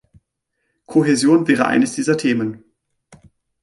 Kohäsion 0.87 1.47
wäre 1.47 1.67
eines 1.67 1.93
dieser 1.93 2.17
Themen. 2.17 2.63